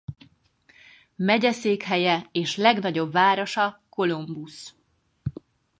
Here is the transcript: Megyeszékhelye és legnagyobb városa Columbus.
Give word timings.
Megyeszékhelye 1.15 2.27
és 2.31 2.57
legnagyobb 2.57 3.11
városa 3.11 3.81
Columbus. 3.89 4.73